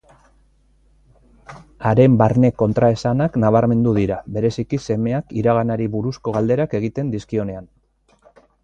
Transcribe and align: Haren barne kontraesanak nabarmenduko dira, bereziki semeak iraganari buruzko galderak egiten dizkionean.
Haren 1.89 2.15
barne 2.21 2.51
kontraesanak 2.63 3.37
nabarmenduko 3.45 3.95
dira, 4.01 4.19
bereziki 4.39 4.81
semeak 4.89 5.37
iraganari 5.43 5.91
buruzko 5.99 6.39
galderak 6.39 6.79
egiten 6.83 7.15
dizkionean. 7.17 7.75